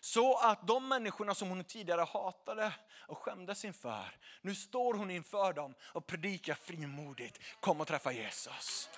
[0.00, 2.72] Så att de människorna som hon tidigare hatade
[3.06, 7.38] och skämdes inför, nu står hon inför dem och predikar frimodigt.
[7.60, 8.90] Kom och träffa Jesus.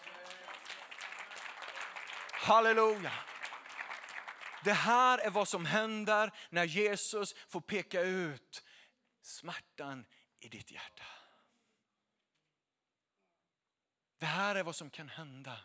[2.33, 3.13] Halleluja.
[4.65, 8.65] Det här är vad som händer när Jesus får peka ut
[9.23, 10.05] smärtan
[10.41, 11.05] i ditt hjärta.
[14.19, 15.57] Det här är vad som kan hända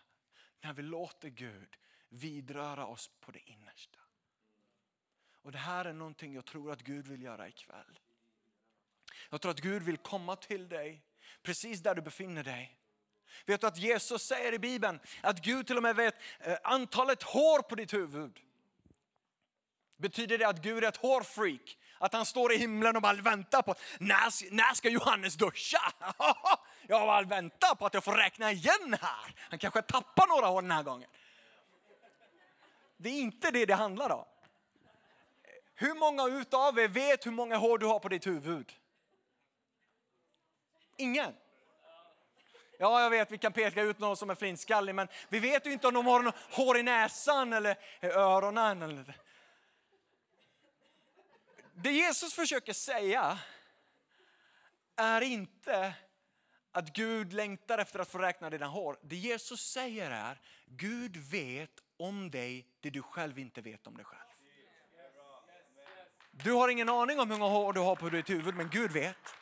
[0.61, 1.77] när vi låter Gud
[2.09, 3.99] vidröra oss på det innersta.
[5.41, 7.99] Och Det här är någonting jag tror att Gud vill göra ikväll.
[9.29, 11.03] Jag tror att Gud vill komma till dig
[11.41, 12.77] precis där du befinner dig.
[13.45, 17.23] Vet du att Jesus säger i Bibeln att Gud till och med vet eh, antalet
[17.23, 18.39] hår på ditt huvud.
[19.99, 21.77] Betyder det att Gud är ett hårfreak?
[21.97, 25.93] Att han står i himlen och bara väntar på när, när ska Johannes duscha?
[26.87, 29.33] Jag bara väntar på att jag får räkna igen här.
[29.49, 31.09] Han kanske tappar några hår den här gången.
[32.97, 34.25] Det är inte det det handlar om.
[35.75, 38.73] Hur många utav er vet hur många hår du har på ditt huvud?
[40.97, 41.33] Ingen?
[42.79, 45.71] Ja, jag vet, vi kan peka ut någon som är flintskallig, men vi vet ju
[45.71, 48.81] inte om de har hår i näsan eller i öronen.
[48.81, 49.15] Eller...
[51.81, 53.39] Det Jesus försöker säga
[54.95, 55.93] är inte
[56.71, 58.97] att Gud längtar efter att få räkna dina hår.
[59.01, 64.05] Det Jesus säger är, Gud vet om dig det du själv inte vet om dig
[64.05, 64.19] själv.
[66.31, 68.91] Du har ingen aning om hur många hår du har på ditt huvud, men Gud
[68.91, 69.35] vet.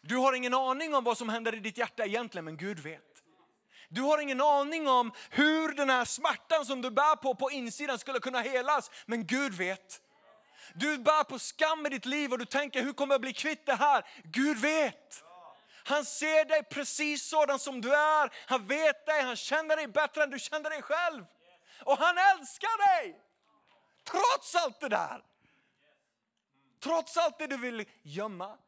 [0.00, 3.22] Du har ingen aning om vad som händer i ditt hjärta egentligen, men Gud vet.
[3.88, 7.98] Du har ingen aning om hur den här smärtan som du bär på på insidan
[7.98, 10.02] skulle kunna helas, men Gud vet.
[10.74, 13.66] Du bär på skam i ditt liv och du tänker, hur kommer jag bli kvitt
[13.66, 14.04] det här?
[14.24, 15.24] Gud vet.
[15.84, 18.30] Han ser dig precis sådan som du är.
[18.46, 21.24] Han vet dig, han känner dig bättre än du känner dig själv.
[21.84, 23.20] Och han älskar dig!
[24.04, 25.22] Trots allt det där.
[26.80, 28.58] Trots allt det du vill gömma.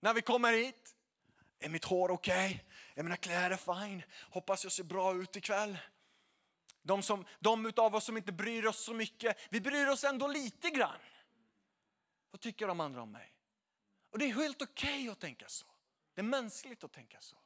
[0.00, 0.94] När vi kommer hit.
[1.60, 2.46] Är mitt hår okej?
[2.46, 2.60] Okay?
[2.94, 4.02] Är mina kläder fine?
[4.30, 5.78] Hoppas jag ser bra ut ikväll.
[6.82, 10.28] De, som, de utav oss som inte bryr oss så mycket, vi bryr oss ändå
[10.28, 10.98] lite grann.
[12.30, 13.34] Vad tycker de andra om mig?
[14.10, 15.66] Och det är helt okej okay att tänka så.
[16.14, 17.36] Det är mänskligt att tänka så.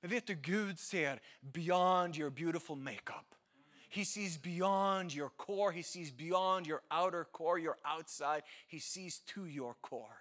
[0.00, 3.34] Men vet du, Gud ser beyond your beautiful makeup.
[3.88, 8.42] He sees beyond your core, he sees beyond your outer core, your outside.
[8.68, 10.16] He sees to your core.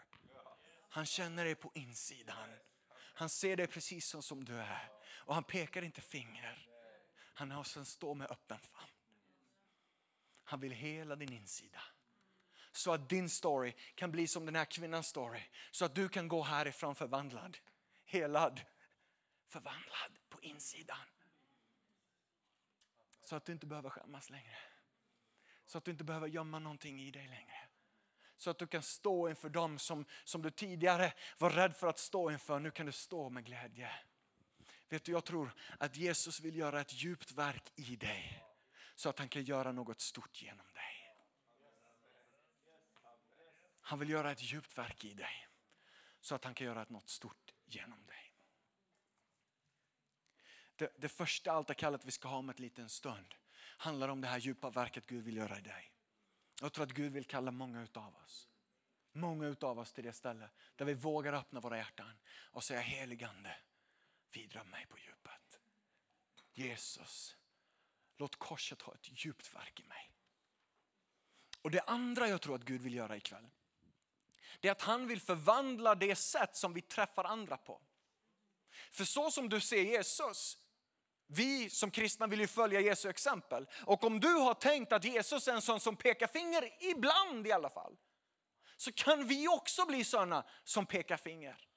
[0.89, 2.49] Han känner dig på insidan.
[2.93, 4.89] Han ser dig precis som, som du är.
[5.12, 6.68] Och han pekar inte finger.
[7.39, 8.91] Han har sen stå med öppen famn.
[10.43, 11.82] Han vill hela din insida.
[12.71, 15.41] Så att din story kan bli som den här kvinnans story.
[15.71, 17.58] Så att du kan gå härifrån förvandlad,
[18.06, 18.62] helad,
[19.47, 20.97] förvandlad på insidan.
[23.23, 24.58] Så att du inte behöver skämmas längre.
[25.65, 27.67] Så att du inte behöver gömma någonting i dig längre.
[28.38, 31.99] Så att du kan stå inför dem som, som du tidigare var rädd för att
[31.99, 32.60] stå inför.
[32.60, 33.91] Nu kan du stå med glädje.
[34.89, 38.43] Vet du, jag tror att Jesus vill göra ett djupt verk i dig.
[38.95, 41.15] Så att han kan göra något stort genom dig.
[43.82, 45.47] Han vill göra ett djupt verk i dig.
[46.21, 48.34] Så att han kan göra något stort genom dig.
[50.75, 53.36] Det, det första altarkallet vi ska ha om en liten stund
[53.78, 55.93] handlar om det här djupa verket Gud vill göra i dig.
[56.62, 58.49] Jag tror att Gud vill kalla många utav oss.
[59.12, 63.56] Många utav oss till det ställe där vi vågar öppna våra hjärtan och säga heligande,
[64.31, 65.59] vidrör mig på djupet.
[66.53, 67.35] Jesus,
[68.17, 70.11] låt korset ha ett djupt verk i mig.
[71.61, 73.49] Och det andra jag tror att Gud vill göra ikväll,
[74.59, 77.81] det är att han vill förvandla det sätt som vi träffar andra på.
[78.91, 80.57] För så som du ser Jesus,
[81.27, 83.67] vi som kristna vill ju följa Jesu exempel.
[83.85, 87.51] Och om du har tänkt att Jesus är en sån som pekar finger, ibland i
[87.51, 87.97] alla fall,
[88.77, 91.68] så kan vi också bli sådana som pekar finger.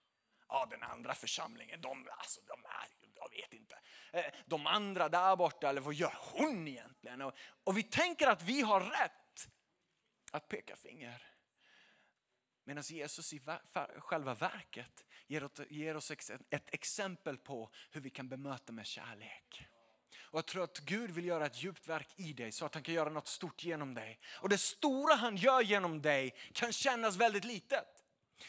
[0.53, 3.79] Ja, den andra församlingen, de, alltså, de är, jag vet inte.
[4.13, 7.23] Eh, de andra där borta, eller vad gör hon egentligen?
[7.23, 7.35] Och,
[7.65, 9.49] och vi tänker att vi har rätt
[10.33, 11.23] att peka finger.
[12.65, 13.41] Medan Jesus i
[13.99, 15.05] själva verket
[15.69, 16.11] ger oss
[16.51, 19.69] ett exempel på hur vi kan bemöta med kärlek.
[20.21, 22.83] Och jag tror att Gud vill göra ett djupt verk i dig så att han
[22.83, 24.21] kan göra något stort genom dig.
[24.41, 28.02] Och det stora han gör genom dig kan kännas väldigt litet.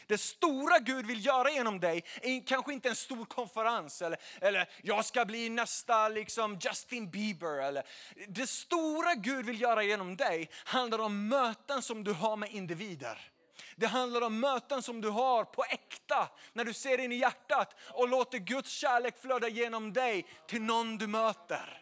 [0.06, 4.68] Det stora Gud vill göra genom dig är kanske inte en stor konferens eller, eller
[4.82, 7.62] jag ska bli nästa liksom Justin Bieber.
[7.62, 7.82] Eller,
[8.28, 13.30] det stora Gud vill göra genom dig handlar om möten som du har med individer.
[13.76, 17.76] Det handlar om möten som du har på äkta, när du ser in i hjärtat
[17.90, 21.80] och låter Guds kärlek flöda genom dig till någon du möter.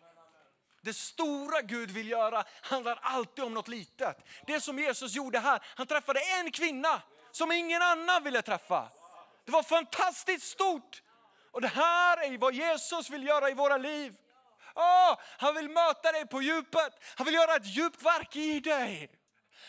[0.83, 4.17] Det stora Gud vill göra handlar alltid om något litet.
[4.47, 8.89] Det som Jesus gjorde här, han träffade en kvinna som ingen annan ville träffa.
[9.45, 11.03] Det var fantastiskt stort.
[11.51, 14.17] Och det här är vad Jesus vill göra i våra liv.
[14.75, 19.11] Oh, han vill möta dig på djupet, han vill göra ett djupt verk i dig.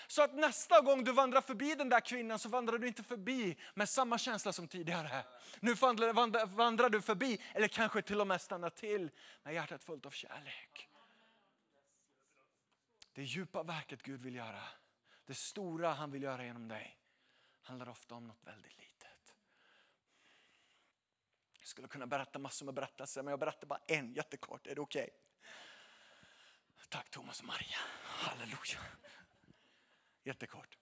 [0.07, 3.57] Så att nästa gång du vandrar förbi den där kvinnan så vandrar du inte förbi
[3.73, 5.23] med samma känsla som tidigare.
[5.59, 9.09] Nu vandrar, vandrar, vandrar du förbi, eller kanske till och med stannar till
[9.43, 10.89] med hjärtat fullt av kärlek.
[13.13, 14.63] Det djupa verket Gud vill göra,
[15.25, 16.97] det stora han vill göra genom dig,
[17.63, 19.35] handlar ofta om något väldigt litet.
[21.59, 24.67] Jag skulle kunna berätta massor med berättelser men jag berättar bara en jättekort.
[24.67, 25.03] Är det okej?
[25.03, 25.19] Okay?
[26.89, 27.77] Tack Thomas och Maria.
[28.03, 28.79] Halleluja.
[30.23, 30.77] Jättekort.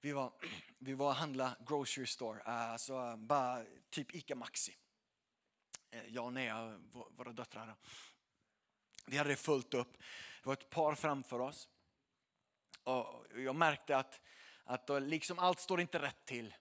[0.00, 0.32] Vi var,
[0.78, 4.76] vi var och handlade grocery store, eh, alltså eh, bara typ Ica Maxi.
[5.90, 6.78] Eh, jag och Nea,
[7.10, 7.76] våra döttrar.
[9.06, 9.96] Vi hade det fullt upp.
[10.42, 11.68] Det var ett par framför oss.
[12.82, 14.20] Och jag märkte att,
[14.66, 16.54] att eh, liksom allt står inte rätt till.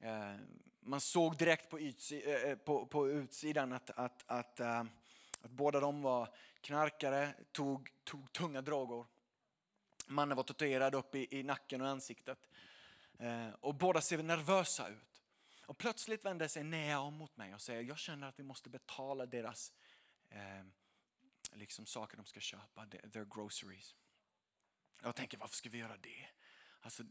[0.00, 0.34] Eh,
[0.80, 6.02] man såg direkt på, utsi, eh, på, på utsidan att, att, att, att båda de
[6.02, 6.28] var
[6.60, 9.04] knarkare, tog, tog tunga droger.
[10.06, 12.48] Mannen var tatuerad upp i, i nacken och ansiktet.
[13.60, 15.22] Och båda ser nervösa ut.
[15.70, 18.70] Och plötsligt vänder sig Nea om mot mig och säger, jag känner att vi måste
[18.70, 19.72] betala deras
[20.28, 20.64] eh,
[21.52, 23.94] liksom saker de ska köpa, their groceries.
[25.02, 26.28] Jag tänker, varför ska vi göra det?
[26.80, 27.02] Alltså,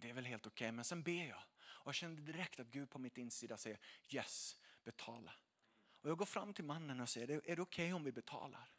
[0.00, 0.72] det är väl helt okej, okay.
[0.72, 1.42] men sen ber jag.
[1.62, 3.78] Och jag kände direkt att Gud på mitt insida säger,
[4.10, 5.32] yes, betala.
[6.00, 8.70] Och jag går fram till mannen och säger, är det okej okay om vi betalar?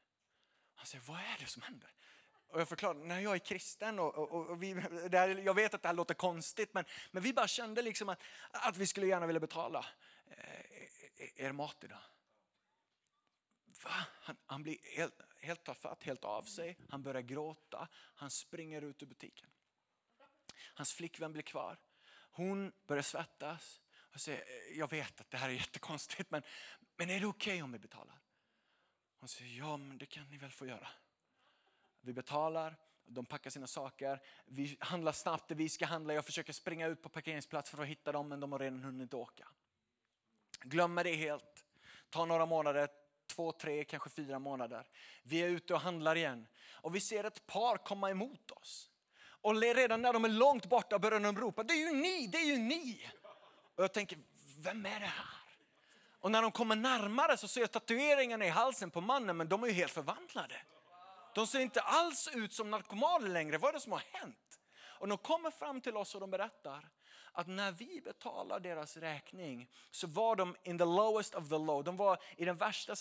[0.76, 1.94] Han säger, vad är det som händer?
[2.48, 4.74] Och jag förklarar när jag är kristen och, och, och vi,
[5.12, 8.22] här, jag vet att det här låter konstigt men, men vi bara kände liksom att,
[8.52, 9.86] att vi skulle gärna vilja betala
[10.28, 10.60] eh,
[11.17, 12.02] eh er mat idag.
[13.84, 14.06] Va?
[14.22, 16.78] Han, han blir helt, helt tafatt, helt av sig.
[16.89, 17.88] Han börjar gråta.
[17.94, 19.50] Han springer ut ur butiken.
[20.74, 21.78] Hans flickvän blir kvar.
[22.32, 23.82] Hon börjar svettas.
[24.13, 24.43] och säger,
[24.78, 26.43] jag vet att det här är jättekonstigt men,
[26.97, 28.19] men är det okej okay om vi betalar?
[29.19, 30.88] Hon säger, ja men det kan ni väl få göra.
[32.02, 36.13] Vi betalar, de packar sina saker, vi handlar snabbt det vi ska handla.
[36.13, 39.13] Jag försöker springa ut på parkeringsplatsen för att hitta dem men de har redan hunnit
[39.13, 39.47] åka.
[40.62, 41.65] Glömmer det helt.
[42.10, 42.89] Tar några månader,
[43.28, 44.88] två, tre, kanske fyra månader.
[45.24, 48.90] Vi är ute och handlar igen och vi ser ett par komma emot oss.
[49.41, 52.38] Och redan när de är långt borta börjar de ropa, det är ju ni, det
[52.38, 53.12] är ju ni.
[53.75, 54.17] Och jag tänker,
[54.58, 55.25] vem är det här?
[56.19, 59.63] Och när de kommer närmare så ser jag tatueringarna i halsen på mannen, men de
[59.63, 60.56] är ju helt förvandlade.
[61.36, 63.58] De ser inte alls ut som narkomaner längre.
[63.58, 64.60] Vad är det som har hänt?
[64.99, 66.89] Och de kommer fram till oss och de berättar
[67.32, 71.84] att när vi betalar deras räkning så var de in the lowest of the low.
[71.84, 72.96] De var i den värsta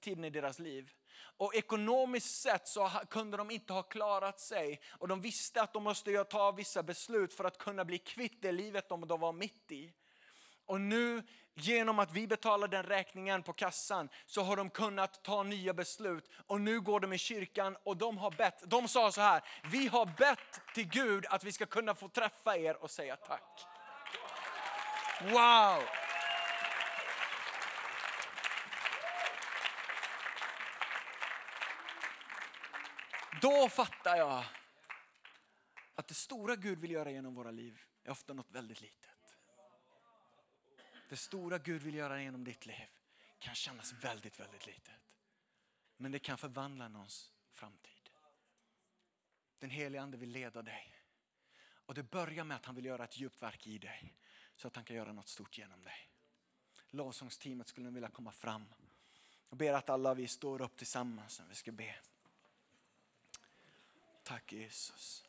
[0.00, 0.90] tiden i deras liv.
[1.36, 5.82] Och ekonomiskt sett så kunde de inte ha klarat sig och de visste att de
[5.82, 9.92] måste ta vissa beslut för att kunna bli kvitt det livet de var mitt i.
[10.66, 11.22] Och nu
[11.54, 16.30] genom att vi betalar den räkningen på kassan så har de kunnat ta nya beslut.
[16.46, 18.62] Och nu går de i kyrkan och de har bett.
[18.66, 22.56] De sa så här, vi har bett till Gud att vi ska kunna få träffa
[22.56, 23.66] er och säga tack.
[25.22, 25.82] Wow!
[33.40, 34.44] Då fattar jag
[35.94, 39.11] att det stora Gud vill göra genom våra liv är ofta något väldigt litet.
[41.12, 42.88] Det stora Gud vill göra genom ditt liv
[43.38, 44.94] kan kännas väldigt, väldigt litet.
[45.96, 48.10] Men det kan förvandla någons framtid.
[49.58, 50.96] Den helige Ande vill leda dig.
[51.62, 54.14] Och det börjar med att han vill göra ett djupt verk i dig.
[54.56, 56.08] Så att han kan göra något stort genom dig.
[56.90, 58.64] Lovsångsteamet skulle vilja komma fram.
[59.48, 61.94] Jag ber att alla vi står upp tillsammans när vi ska be.
[64.22, 65.24] Tack Jesus.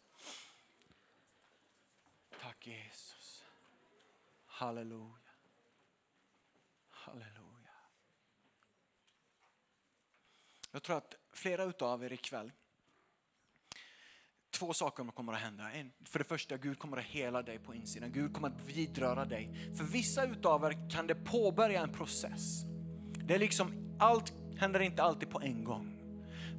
[2.41, 3.45] Tack Jesus.
[4.45, 5.22] Halleluja.
[7.05, 7.73] Halleluja.
[10.71, 12.51] Jag tror att flera utav er ikväll,
[14.51, 15.71] två saker kommer att hända.
[16.05, 18.11] För det första, Gud kommer att hela dig på insidan.
[18.11, 19.73] Gud kommer att vidröra dig.
[19.77, 22.63] För vissa utav er kan det påbörja en process.
[23.27, 25.99] Det är liksom, allt händer inte alltid på en gång.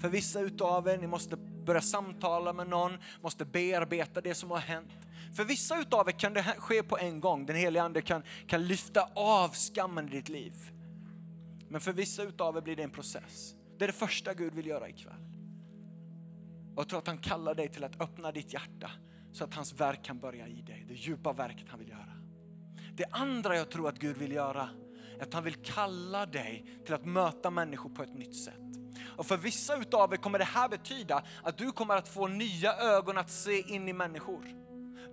[0.00, 4.58] För vissa utav er, ni måste börja samtala med någon, måste bearbeta det som har
[4.58, 4.92] hänt.
[5.34, 7.46] För vissa utav er kan det ske på en gång.
[7.46, 10.52] Den helige Ande kan, kan lyfta av skammen i ditt liv.
[11.68, 13.54] Men för vissa utav er blir det en process.
[13.78, 15.24] Det är det första Gud vill göra ikväll.
[16.74, 18.90] Och jag tror att han kallar dig till att öppna ditt hjärta
[19.32, 20.84] så att hans verk kan börja i dig.
[20.88, 22.12] Det djupa verket han vill göra.
[22.94, 24.68] Det andra jag tror att Gud vill göra
[25.18, 28.60] är att han vill kalla dig till att möta människor på ett nytt sätt.
[29.16, 32.76] Och för vissa utav er kommer det här betyda att du kommer att få nya
[32.76, 34.63] ögon att se in i människor.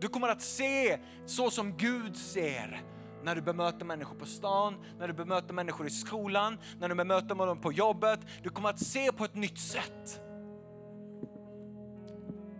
[0.01, 2.83] Du kommer att se så som Gud ser
[3.23, 7.35] när du bemöter människor på stan, när du bemöter människor i skolan, när du bemöter
[7.35, 8.19] dem på jobbet.
[8.43, 10.21] Du kommer att se på ett nytt sätt.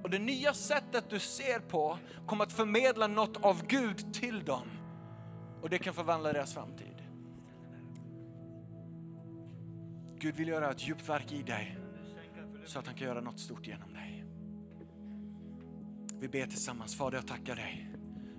[0.04, 4.68] Och det nya sättet du ser på kommer att förmedla något av Gud till dem.
[5.62, 6.96] Och det kan förvandla deras framtid.
[10.20, 11.78] Gud vill göra ett djupt verk i dig
[12.66, 14.11] så att han kan göra något stort genom dig.
[16.22, 16.96] Vi ber tillsammans.
[16.96, 17.90] Fader, jag tackar dig.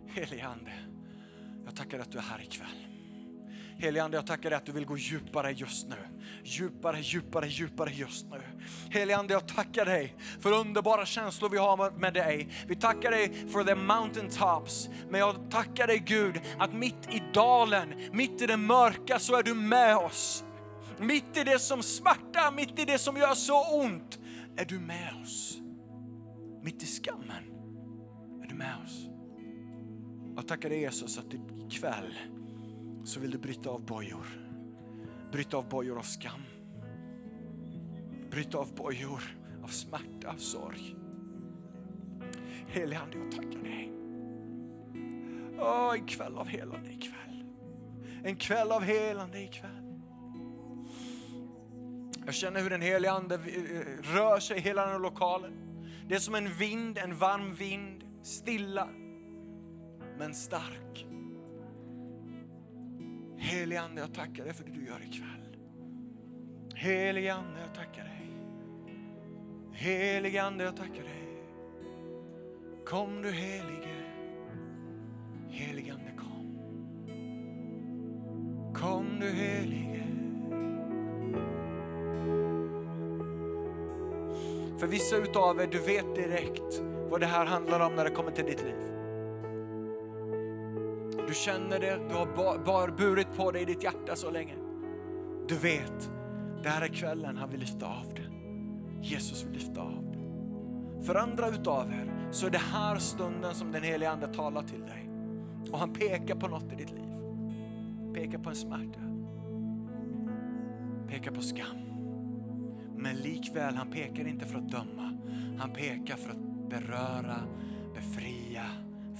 [0.06, 0.72] Helige Ande,
[1.64, 2.86] jag tackar att du är här ikväll.
[3.78, 5.96] Helige Ande, jag tackar dig att du vill gå djupare just nu.
[6.44, 8.40] Djupare, djupare, djupare just nu.
[8.90, 12.48] Helige Ande, jag tackar dig för underbara känslor vi har med dig.
[12.66, 14.88] Vi tackar dig för the mountain tops.
[15.10, 19.42] Men jag tackar dig Gud att mitt i dalen, mitt i det mörka så är
[19.42, 20.44] du med oss.
[20.98, 24.18] Mitt i det som smärtar, mitt i det som gör så ont,
[24.56, 25.58] är du med oss.
[26.62, 27.51] Mitt i skammen
[28.52, 29.08] är du med oss.
[30.36, 32.18] Jag tackar dig Jesus att ikväll
[33.04, 34.26] så vill du bryta av bojor.
[35.32, 36.42] Bryta av bojor av skam.
[38.30, 39.22] Bryta av bojor
[39.62, 40.96] av smärta, av sorg.
[42.66, 43.92] Helige Ande, jag tackar dig.
[45.58, 47.44] Åh, en kväll av helande ikväll.
[48.24, 50.00] En kväll av helande ikväll.
[52.26, 53.40] Jag känner hur den Helige Ande eh,
[54.14, 55.52] rör sig i hela den här lokalen.
[56.08, 58.88] Det är som en vind, en varm vind, stilla
[60.18, 61.06] men stark.
[63.36, 65.56] Helige Ande, jag tackar dig för det du gör ikväll.
[66.74, 68.30] Helige Ande, jag tackar dig.
[69.72, 71.42] Helige Ande, jag tackar dig.
[72.86, 73.94] Kom du helige.
[75.48, 76.58] Helige Ande, kom.
[78.74, 80.06] Kom du helige.
[84.78, 88.30] För vissa utav er, du vet direkt vad det här handlar om när det kommer
[88.30, 88.82] till ditt liv.
[91.28, 92.26] Du känner det, du har
[92.64, 94.54] bar, burit på dig i ditt hjärta så länge.
[95.48, 96.10] Du vet,
[96.62, 98.22] det här är kvällen han vill lyfta av det.
[99.06, 101.06] Jesus vill lyfta av det.
[101.06, 104.80] För andra utav er så är det här stunden som den helige Ande talar till
[104.80, 105.10] dig.
[105.72, 107.12] Och han pekar på något i ditt liv.
[108.14, 109.00] Pekar på en smärta.
[111.08, 111.76] Pekar på skam.
[112.96, 115.18] Men likväl, han pekar inte för att döma.
[115.58, 117.40] Han pekar för att beröra,
[117.94, 118.64] befria,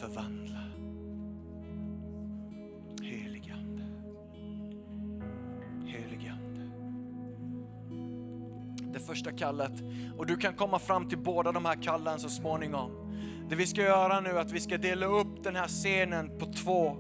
[0.01, 0.65] förvandla.
[3.03, 3.85] Heligande.
[5.87, 6.71] Heligande.
[8.93, 9.73] Det första kallet,
[10.17, 12.91] och du kan komma fram till båda de här kallen så småningom.
[13.49, 16.47] Det vi ska göra nu är att vi ska dela upp den här scenen på
[16.47, 16.97] två.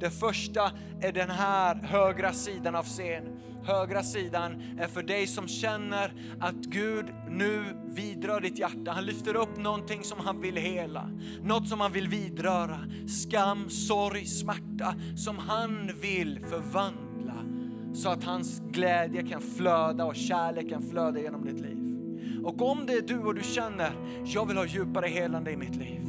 [0.00, 3.40] Det första är den här högra sidan av scenen.
[3.64, 8.90] Högra sidan är för dig som känner att Gud nu vidrör ditt hjärta.
[8.90, 11.10] Han lyfter upp någonting som han vill hela.
[11.42, 12.78] Något som han vill vidröra.
[13.08, 17.34] Skam, sorg, smärta som han vill förvandla.
[17.94, 21.78] Så att hans glädje kan flöda och kärlek kan flöda genom ditt liv.
[22.44, 23.92] Och om det är du och du känner,
[24.24, 26.00] jag vill ha djupare helande i mitt liv.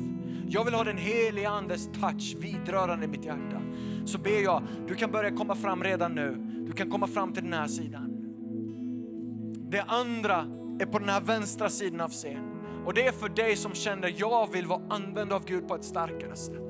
[0.50, 3.62] Jag vill ha den helige Andes touch vidrörande i mitt hjärta.
[4.06, 6.36] Så ber jag, du kan börja komma fram redan nu.
[6.68, 8.12] Du kan komma fram till den här sidan.
[9.70, 10.46] Det andra
[10.80, 12.56] är på den här vänstra sidan av scenen.
[12.86, 15.84] Och det är för dig som känner, jag vill vara använd av Gud på ett
[15.84, 16.62] starkare sätt.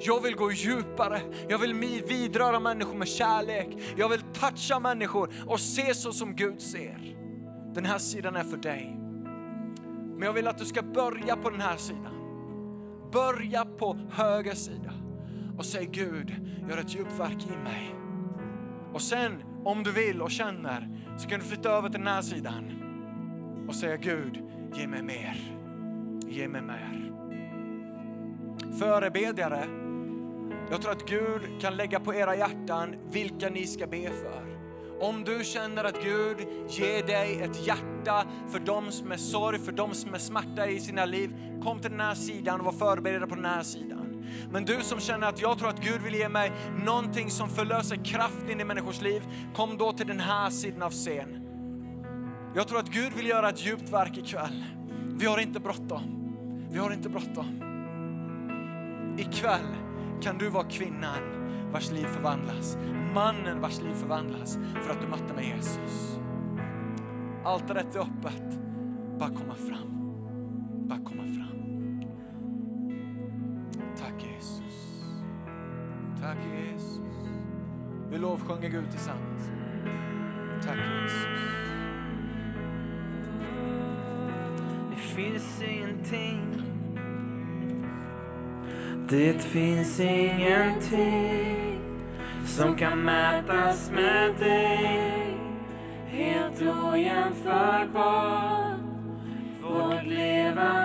[0.00, 1.74] Jag vill gå djupare, jag vill
[2.08, 3.78] vidröra människor med kärlek.
[3.96, 7.16] Jag vill toucha människor och se så som Gud ser.
[7.74, 8.96] Den här sidan är för dig.
[10.16, 12.14] Men jag vill att du ska börja på den här sidan.
[13.12, 14.92] Börja på höger sida
[15.58, 16.34] och säg Gud,
[16.68, 17.94] gör ett djupt verk i mig.
[18.92, 20.88] Och sen om du vill och känner
[21.18, 22.70] så kan du flytta över till den här sidan
[23.68, 24.42] och säga Gud,
[24.74, 25.36] ge mig mer.
[26.28, 27.12] Ge mig mer.
[28.78, 29.64] Förebedjare,
[30.70, 34.54] jag tror att Gud kan lägga på era hjärtan vilka ni ska be för.
[35.00, 36.36] Om du känner att Gud
[36.68, 40.80] ger dig ett hjärta för de som är sorg, för de som är smärta i
[40.80, 41.30] sina liv,
[41.62, 44.03] kom till den här sidan och var förberedda på den här sidan.
[44.50, 46.52] Men du som känner att jag tror att Gud vill ge mig
[46.84, 49.22] någonting som förlöser kraft in i människors liv,
[49.54, 51.40] kom då till den här sidan av scen.
[52.54, 54.64] Jag tror att Gud vill göra ett djupt verk ikväll.
[55.18, 56.02] Vi har inte bråttom.
[56.70, 57.60] Vi har inte bråttom.
[59.18, 59.76] Ikväll
[60.22, 61.18] kan du vara kvinnan
[61.72, 62.76] vars liv förvandlas.
[63.14, 66.18] Mannen vars liv förvandlas för att du mötte med Jesus.
[67.44, 68.58] Altaret är öppet.
[69.18, 69.88] Bara komma fram.
[70.88, 71.63] Bara komma fram.
[74.14, 75.04] Tack Jesus.
[76.20, 77.00] Tack Jesus.
[78.10, 79.50] Vi lovsjunger Gud tillsammans.
[80.62, 81.40] Tack Jesus.
[84.90, 86.64] Det finns ingenting
[89.08, 91.80] det finns ingenting
[92.46, 95.36] som kan mätas med dig.
[96.06, 98.80] Helt ojämförbart,
[99.62, 100.83] vårt levande